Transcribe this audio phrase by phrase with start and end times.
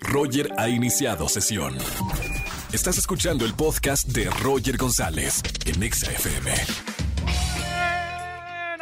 [0.00, 1.76] Roger ha iniciado sesión.
[2.72, 6.52] Estás escuchando el podcast de Roger González en Exa FM.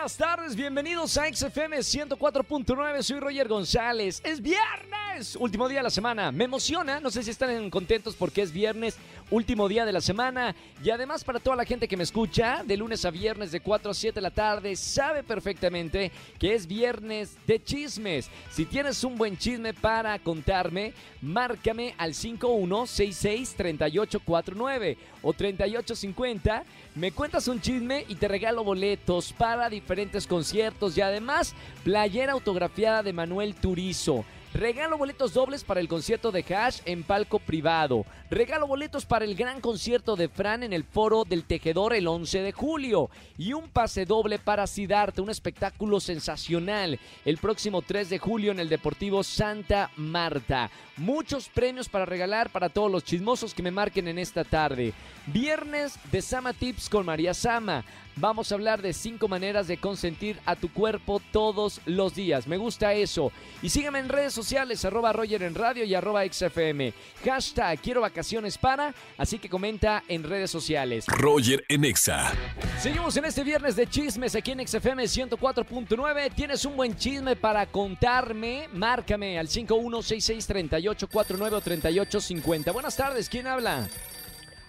[0.06, 4.20] Buenas tardes, bienvenidos a XFM 104.9, soy Roger González.
[4.24, 5.05] Es viernes,
[5.38, 6.30] último día de la semana.
[6.30, 8.98] Me emociona, no sé si están contentos porque es viernes,
[9.30, 10.54] último día de la semana.
[10.84, 13.90] Y además para toda la gente que me escucha, de lunes a viernes de 4
[13.90, 18.28] a 7 de la tarde, sabe perfectamente que es viernes de chismes.
[18.50, 26.64] Si tienes un buen chisme para contarme, márcame al 5166-3849 o 3850.
[26.94, 31.54] Me cuentas un chisme y te regalo boletos para diferentes conciertos y además
[31.84, 34.24] playera autografiada de Manuel Turizo.
[34.56, 38.06] Regalo boletos dobles para el concierto de Hash en palco privado.
[38.30, 42.40] Regalo boletos para el gran concierto de Fran en el Foro del Tejedor el 11
[42.40, 43.10] de julio.
[43.36, 48.58] Y un pase doble para Sidarte, un espectáculo sensacional el próximo 3 de julio en
[48.58, 50.70] el Deportivo Santa Marta.
[50.96, 54.94] Muchos premios para regalar para todos los chismosos que me marquen en esta tarde.
[55.26, 57.84] Viernes de Sama Tips con María Sama.
[58.18, 62.46] Vamos a hablar de cinco maneras de consentir a tu cuerpo todos los días.
[62.46, 63.30] Me gusta eso.
[63.60, 66.94] Y sígueme en redes sociales, arroba Roger en radio y arroba XFM.
[67.26, 71.04] Hashtag quiero vacaciones para, así que comenta en redes sociales.
[71.08, 72.32] Roger en Exa.
[72.80, 76.34] Seguimos en este viernes de chismes aquí en XFM 104.9.
[76.34, 78.70] ¿Tienes un buen chisme para contarme?
[78.72, 82.72] Márcame al 51663849 o 3850.
[82.72, 83.86] Buenas tardes, ¿quién habla?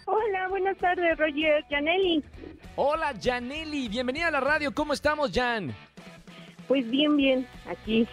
[0.09, 1.65] Hola, buenas tardes, Roger.
[1.69, 2.23] Janelli.
[2.77, 3.89] Hola, Janelli.
[3.89, 4.73] Bienvenida a la radio.
[4.73, 5.73] ¿Cómo estamos, Jan?
[6.67, 7.47] Pues bien, bien.
[7.69, 8.07] Aquí.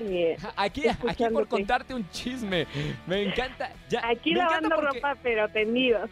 [0.00, 2.66] eh, Aquí, aquí por contarte un chisme.
[3.06, 3.70] Me encanta.
[3.88, 6.10] Ya, Aquí me encanta lavando porque ropa, pero tendidos.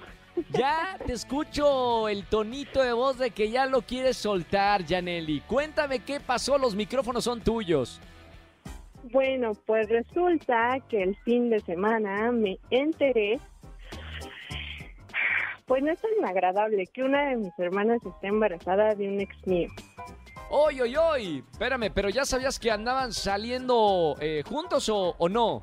[0.51, 5.41] Ya te escucho el tonito de voz de que ya lo quieres soltar, Janelli.
[5.41, 6.57] Cuéntame qué pasó.
[6.57, 8.01] Los micrófonos son tuyos.
[9.13, 13.39] Bueno, pues resulta que el fin de semana me enteré,
[15.67, 19.47] pues no es tan agradable que una de mis hermanas esté embarazada de un ex
[19.47, 19.69] mío.
[20.49, 21.45] ¡Oy, oy, oy!
[21.51, 25.61] Espérame, pero ya sabías que andaban saliendo eh, juntos o, o no.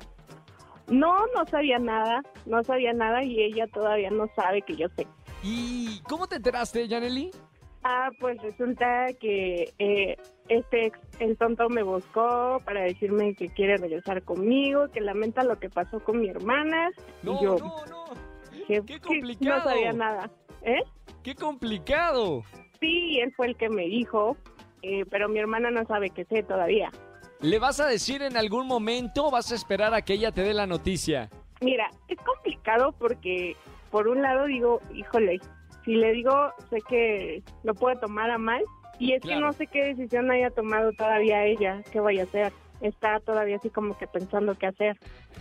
[0.88, 5.06] No, no sabía nada, no sabía nada y ella todavía no sabe que yo sé.
[5.42, 7.30] ¿Y cómo te enteraste, Janelli?
[7.82, 10.16] Ah, pues resulta que eh,
[10.48, 15.58] este ex, el tonto me buscó para decirme que quiere regresar conmigo, que lamenta lo
[15.58, 16.90] que pasó con mi hermana.
[17.22, 18.04] No, y yo, no, no.
[18.66, 19.64] Que- qué complicado.
[19.64, 20.30] No sabía nada.
[20.62, 20.82] ¿Eh?
[21.22, 22.42] ¡Qué complicado!
[22.80, 24.36] Sí, él fue el que me dijo,
[24.82, 26.90] eh, pero mi hermana no sabe que sé todavía.
[27.40, 30.42] ¿Le vas a decir en algún momento o vas a esperar a que ella te
[30.42, 31.30] dé la noticia?
[31.60, 33.56] Mira, es complicado porque
[33.90, 35.40] por un lado digo, híjole,
[35.84, 36.32] si le digo,
[36.70, 38.62] sé que lo puede tomar a mal
[38.98, 39.38] y es Claro.
[39.40, 42.52] que no sé qué decisión haya tomado todavía ella, qué vaya a hacer.
[42.80, 44.96] Está todavía así como que pensando qué hacer.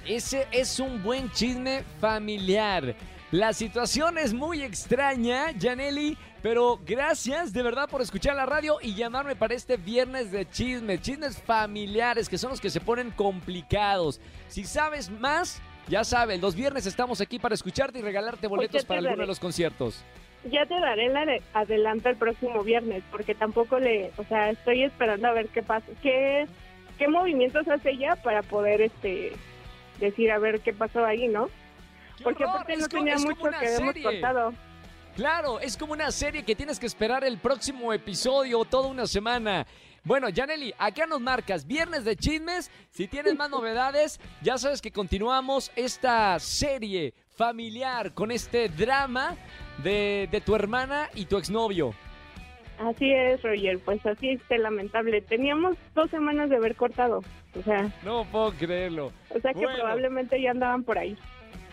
[0.07, 2.95] Ese es un buen chisme familiar.
[3.31, 8.93] La situación es muy extraña, Janelli, pero gracias de verdad por escuchar la radio y
[8.93, 14.21] llamarme para este viernes de chismes, chismes familiares que son los que se ponen complicados.
[14.49, 18.87] Si sabes más, ya sabes, los viernes estamos aquí para escucharte y regalarte boletos te
[18.87, 19.21] para alguno daré.
[19.23, 20.03] de los conciertos.
[20.51, 24.83] Ya te daré la de- adelanto el próximo viernes porque tampoco le, o sea, estoy
[24.83, 26.45] esperando a ver qué pasa, qué,
[26.97, 29.33] qué movimientos hace ella para poder, este,
[29.99, 31.47] decir a ver qué pasó ahí, ¿no?
[32.17, 34.03] ¡Qué Porque aparte Es no tenía mucho una que hemos serie.
[34.03, 34.53] cortado.
[35.15, 39.65] Claro, es como una serie que tienes que esperar el próximo episodio toda una semana.
[40.03, 42.71] Bueno, Janelli, acá nos marcas viernes de chismes.
[42.89, 49.35] Si tienes más novedades, ya sabes que continuamos esta serie familiar con este drama
[49.83, 51.93] de, de tu hermana y tu exnovio.
[52.79, 55.21] Así es, Roger, pues así es, qué lamentable.
[55.21, 57.21] Teníamos dos semanas de haber cortado,
[57.57, 59.11] o sea, No puedo creerlo.
[59.29, 59.75] o sea que Bueno.
[59.79, 61.17] probablemente ya andaban por ahí.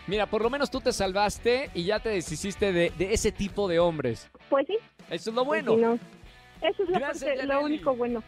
[0.07, 3.67] Mira, por lo menos tú te salvaste y ya te deshiciste de, de ese tipo
[3.67, 4.29] de hombres.
[4.49, 4.77] Pues sí,
[5.09, 5.75] Eso es lo pues bueno.
[5.75, 5.81] sí,
[6.61, 6.67] no.
[6.67, 7.65] Eso es la Gracias, parte- lo Yaneli.
[7.75, 8.23] único bueno.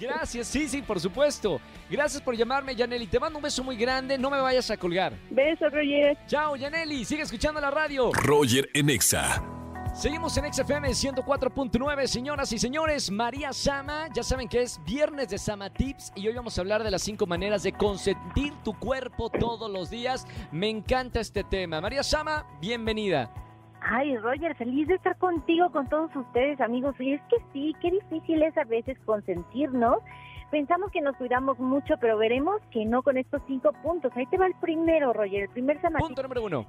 [0.00, 1.60] Gracias, sí, sí, por supuesto.
[1.90, 3.06] Gracias por llamarme, Janelli.
[3.06, 4.16] Te mando un beso muy grande.
[4.16, 5.12] No me vayas a colgar.
[5.30, 6.16] Besos, Roger.
[6.26, 7.04] Chao, Yaneli.
[7.04, 8.10] Sigue escuchando la radio.
[8.14, 9.42] Roger en Exa.
[9.92, 13.10] Seguimos en XFM 104.9, señoras y señores.
[13.10, 16.82] María Sama, ya saben que es viernes de Sama Tips y hoy vamos a hablar
[16.82, 20.26] de las cinco maneras de consentir tu cuerpo todos los días.
[20.50, 21.80] Me encanta este tema.
[21.82, 23.30] María Sama, bienvenida.
[23.82, 26.94] Ay, Roger, feliz de estar contigo, con todos ustedes, amigos.
[26.98, 29.98] Y es que sí, qué difícil es a veces consentirnos.
[30.50, 34.12] Pensamos que nos cuidamos mucho, pero veremos que no con estos cinco puntos.
[34.16, 36.22] Ahí te va el primero, Roger, el primer Punto samatip.
[36.22, 36.66] número uno.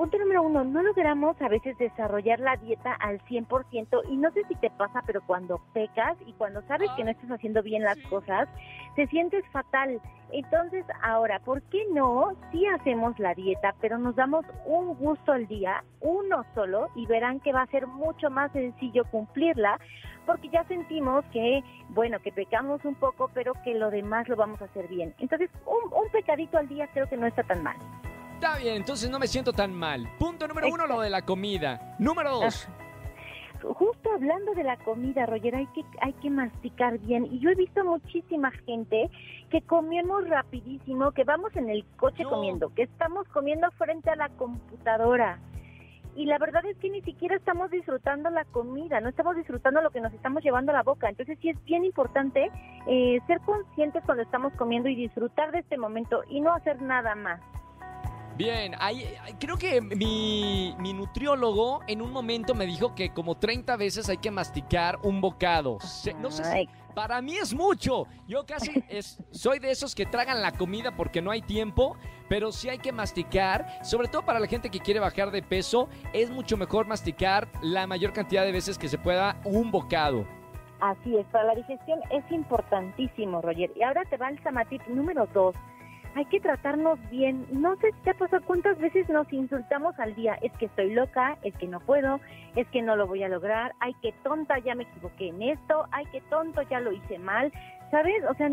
[0.00, 4.44] Punto número uno, no logramos a veces desarrollar la dieta al 100% y no sé
[4.48, 7.98] si te pasa, pero cuando pecas y cuando sabes que no estás haciendo bien las
[8.08, 8.48] cosas,
[8.96, 10.00] te sientes fatal.
[10.32, 12.32] Entonces, ahora, ¿por qué no?
[12.50, 17.38] Si hacemos la dieta, pero nos damos un gusto al día, uno solo, y verán
[17.40, 19.78] que va a ser mucho más sencillo cumplirla,
[20.24, 24.62] porque ya sentimos que, bueno, que pecamos un poco, pero que lo demás lo vamos
[24.62, 25.14] a hacer bien.
[25.18, 27.76] Entonces, un, un pecadito al día creo que no está tan mal.
[28.42, 30.08] Está bien, entonces no me siento tan mal.
[30.18, 31.94] Punto número uno, lo de la comida.
[31.98, 32.66] Número dos.
[33.62, 37.26] Justo hablando de la comida, Roger, hay que, hay que masticar bien.
[37.30, 39.10] Y yo he visto muchísima gente
[39.50, 42.30] que comemos rapidísimo, que vamos en el coche No.
[42.30, 45.38] comiendo, que estamos comiendo frente a la computadora.
[46.16, 49.90] Y la verdad es que ni siquiera estamos disfrutando la comida, no estamos disfrutando lo
[49.90, 51.10] que nos estamos llevando a la boca.
[51.10, 52.50] Entonces sí es bien importante
[52.86, 57.14] eh, ser conscientes cuando estamos comiendo y disfrutar de este momento y no hacer nada
[57.14, 57.38] más.
[58.44, 59.04] Bien, ahí,
[59.38, 64.16] creo que mi, mi nutriólogo en un momento me dijo que como 30 veces hay
[64.16, 65.78] que masticar un bocado.
[65.80, 68.06] Se- no sé si- para mí es mucho.
[68.26, 71.96] Yo casi es, soy de esos que tragan la comida porque no hay tiempo,
[72.28, 73.66] pero sí hay que masticar.
[73.84, 77.86] Sobre todo para la gente que quiere bajar de peso, es mucho mejor masticar la
[77.86, 80.24] mayor cantidad de veces que se pueda un bocado.
[80.80, 83.70] Así es, para la digestión es importantísimo, Roger.
[83.76, 85.54] Y ahora te va el samatip número dos.
[86.14, 87.46] Hay que tratarnos bien.
[87.52, 90.34] No sé ha pasado cuántas veces nos insultamos al día.
[90.42, 92.20] Es que estoy loca, es que no puedo,
[92.56, 93.74] es que no lo voy a lograr.
[93.78, 95.86] Ay, qué tonta, ya me equivoqué en esto.
[95.92, 97.52] Ay, qué tonto, ya lo hice mal.
[97.90, 98.22] ¿Sabes?
[98.30, 98.48] O sea,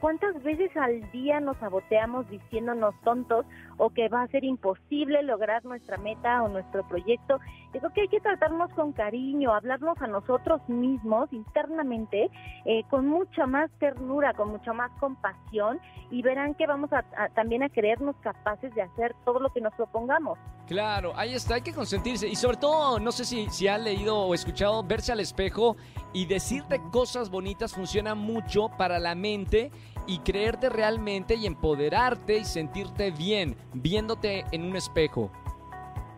[0.00, 3.44] ¿cuántas veces al día nos saboteamos diciéndonos tontos
[3.76, 7.38] o que va a ser imposible lograr nuestra meta o nuestro proyecto?
[7.74, 12.30] Digo que hay que tratarnos con cariño, hablarnos a nosotros mismos internamente
[12.64, 15.78] eh, con mucha más ternura, con mucha más compasión
[16.10, 19.60] y verán que vamos a, a- también a creernos capaces de hacer todo lo que
[19.60, 20.38] nos propongamos.
[20.66, 22.28] Claro, ahí está, hay que consentirse.
[22.28, 25.76] Y sobre todo, no sé si, si han leído o escuchado, verse al espejo
[26.12, 29.70] y decirte cosas bonitas funciona mucho para la mente
[30.06, 35.30] y creerte realmente y empoderarte y sentirte bien viéndote en un espejo.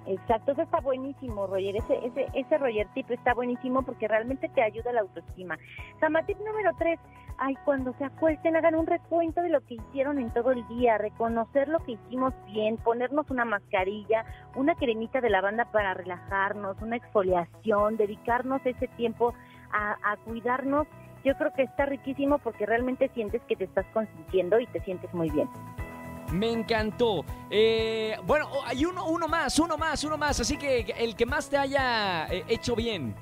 [0.06, 1.76] Exacto, eso está buenísimo, Roger.
[1.76, 5.56] Ese, ese, ese Roger tip está buenísimo porque realmente te ayuda a la autoestima.
[6.00, 6.98] Samatip número tres,
[7.38, 10.98] ay, cuando se acuesten, hagan un recuento de lo que hicieron en todo el día,
[10.98, 14.24] reconocer lo que hicimos bien, ponernos una mascarilla,
[14.56, 19.32] una cremita de lavanda para relajarnos, una exfoliación, dedicarnos ese tiempo
[19.72, 20.88] a, a cuidarnos.
[21.24, 25.12] Yo creo que está riquísimo porque realmente sientes que te estás consintiendo y te sientes
[25.12, 25.48] muy bien.
[26.32, 27.24] Me encantó.
[27.50, 30.40] Eh, bueno, oh, hay uno, uno más, uno más, uno más.
[30.40, 33.14] Así que el que más te haya eh, hecho bien.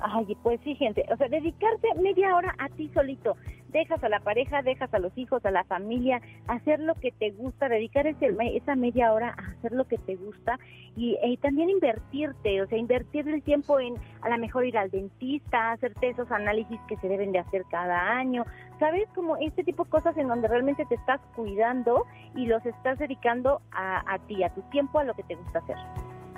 [0.00, 3.36] Ay, pues sí, gente, o sea, dedicarte media hora a ti solito.
[3.68, 7.30] Dejas a la pareja, dejas a los hijos, a la familia, hacer lo que te
[7.32, 10.58] gusta, dedicar ese, esa media hora a hacer lo que te gusta
[10.96, 14.90] y, y también invertirte, o sea, invertir el tiempo en a lo mejor ir al
[14.90, 18.44] dentista, hacerte esos análisis que se deben de hacer cada año,
[18.78, 19.08] ¿sabes?
[19.14, 23.60] Como este tipo de cosas en donde realmente te estás cuidando y los estás dedicando
[23.72, 25.76] a, a ti, a tu tiempo, a lo que te gusta hacer.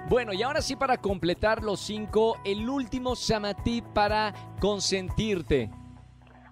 [0.09, 5.71] Bueno, y ahora sí para completar los cinco, el último Samatip para consentirte.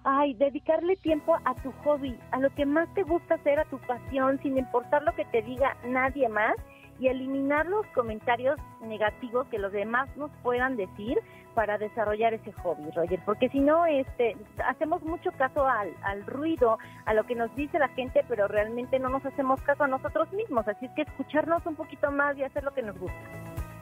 [0.03, 3.77] Ay, dedicarle tiempo a tu hobby, a lo que más te gusta hacer, a tu
[3.79, 6.55] pasión, sin importar lo que te diga nadie más
[6.99, 11.17] y eliminar los comentarios negativos que los demás nos puedan decir
[11.53, 16.77] para desarrollar ese hobby, Roger, porque si no, este, hacemos mucho caso al, al ruido,
[17.05, 20.31] a lo que nos dice la gente, pero realmente no nos hacemos caso a nosotros
[20.31, 23.17] mismos, así es que escucharnos un poquito más y hacer lo que nos gusta.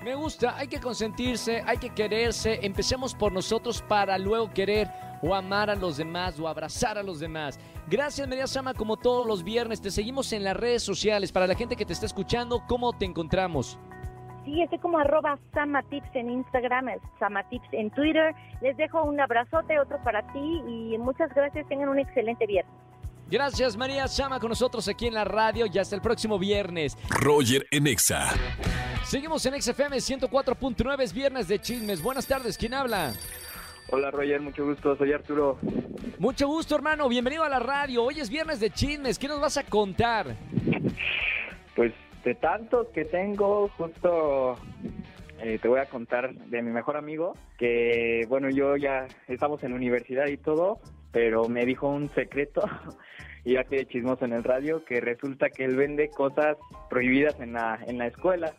[0.03, 2.65] Me gusta, hay que consentirse, hay que quererse.
[2.65, 4.87] Empecemos por nosotros para luego querer
[5.21, 7.59] o amar a los demás o abrazar a los demás.
[7.87, 9.81] Gracias, María Sama, como todos los viernes.
[9.81, 11.31] Te seguimos en las redes sociales.
[11.31, 13.79] Para la gente que te está escuchando, ¿cómo te encontramos?
[14.45, 16.87] Sí, estoy como arroba Samatips en Instagram,
[17.19, 18.33] Samatips en Twitter.
[18.61, 21.67] Les dejo un abrazote, otro para ti y muchas gracias.
[21.67, 22.73] Tengan un excelente viernes.
[23.29, 26.97] Gracias, María Sama, con nosotros aquí en la radio y hasta el próximo viernes.
[27.09, 28.29] Roger en Exa.
[29.03, 32.01] Seguimos en XFM 104.9, es viernes de chismes.
[32.01, 33.11] Buenas tardes, ¿quién habla?
[33.89, 35.57] Hola Roger, mucho gusto, soy Arturo.
[36.19, 37.07] Mucho gusto, hermano.
[37.07, 38.03] Bienvenido a la radio.
[38.03, 39.17] Hoy es viernes de chismes.
[39.17, 40.35] ¿Qué nos vas a contar?
[41.73, 41.93] Pues
[42.25, 44.57] de tantos que tengo, justo
[45.39, 49.71] eh, te voy a contar de mi mejor amigo, que bueno, yo ya estamos en
[49.71, 50.81] universidad y todo,
[51.13, 52.61] pero me dijo un secreto
[53.51, 56.57] iba aquí de chismoso en el radio, que resulta que él vende cosas
[56.89, 58.53] prohibidas en la, en la escuela.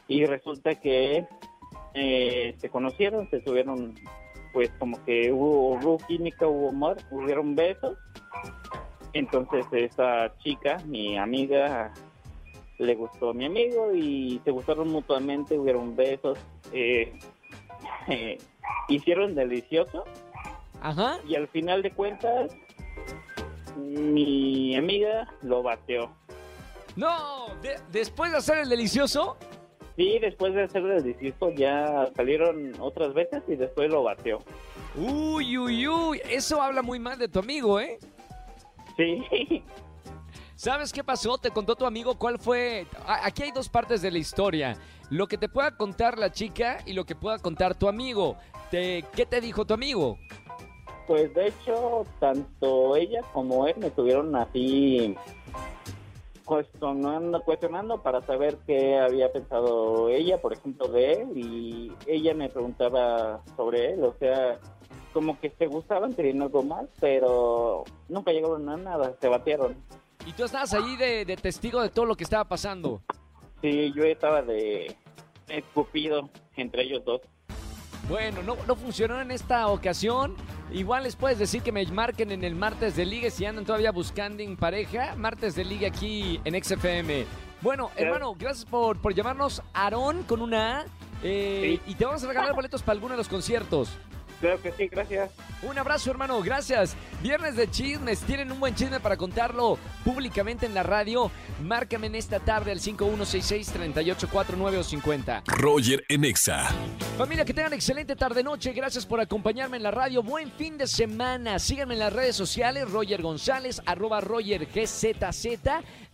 [0.07, 1.25] y resulta que
[1.93, 3.95] eh, se conocieron, se subieron,
[4.53, 7.97] pues como que hubo, hubo química, hubo amor, hubieron besos.
[9.13, 11.93] Entonces esa chica, mi amiga,
[12.77, 16.37] le gustó a mi amigo y se gustaron mutuamente, hubieron besos,
[16.71, 17.17] eh,
[18.07, 18.37] eh,
[18.89, 20.03] hicieron delicioso
[20.81, 21.17] Ajá.
[21.27, 22.51] y al final de cuentas
[23.77, 26.09] mi amiga lo bateó.
[26.95, 29.37] No, de- después de hacer el delicioso,
[29.95, 34.39] Sí, después de hacer el delicioso ya salieron otras veces y después lo bateó.
[34.95, 37.97] uy, uy, uy, eso habla muy mal de tu amigo, ¿eh?
[38.97, 39.63] Sí,
[40.55, 41.37] ¿Sabes qué pasó?
[41.37, 42.87] Te contó tu amigo cuál fue.
[43.05, 44.75] Aquí hay dos partes de la historia.
[45.11, 48.35] Lo que te pueda contar la chica y lo que pueda contar tu amigo.
[48.71, 50.17] Te- ¿Qué te dijo tu amigo?
[51.05, 55.15] pues de hecho tanto ella como él me estuvieron así
[56.43, 62.49] cuestionando, cuestionando para saber qué había pensado ella, por ejemplo, de él y ella me
[62.49, 64.59] preguntaba sobre él, o sea,
[65.13, 69.75] como que se gustaban algo más, pero nunca llegaron a nada, se batearon.
[70.25, 73.01] Y tú estabas allí de, de testigo de todo lo que estaba pasando.
[73.61, 74.95] Sí, yo estaba de
[75.47, 77.21] escupido entre ellos dos.
[78.09, 80.35] Bueno, no, no funcionó en esta ocasión.
[80.71, 83.91] Igual les puedes decir que me marquen en el martes de liga si andan todavía
[83.91, 85.15] buscando en pareja.
[85.15, 87.25] Martes de liga aquí en XFM.
[87.61, 90.85] Bueno, hermano, gracias por, por llamarnos Aarón con una A.
[91.23, 93.97] eh, Y te vamos a regalar boletos para alguno de los conciertos.
[94.39, 95.31] Que sí, gracias.
[95.63, 96.95] Un abrazo, hermano, gracias.
[97.23, 101.31] Viernes de chismes, tienen un buen chisme para contarlo públicamente en la radio.
[101.63, 105.43] Márcame en esta tarde al 5166-3849 o 50.
[105.47, 106.67] Roger en Exa.
[107.17, 108.73] Familia, que tengan excelente tarde-noche.
[108.73, 110.21] Gracias por acompañarme en la radio.
[110.21, 111.57] Buen fin de semana.
[111.57, 115.47] Síganme en las redes sociales, Roger González, arroba Roger GZZ.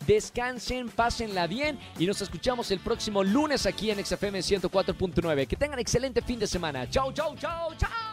[0.07, 5.47] Descansen, pásenla bien y nos escuchamos el próximo lunes aquí en XFM 104.9.
[5.47, 6.89] Que tengan excelente fin de semana.
[6.89, 8.12] Chau, chau, chau, chau.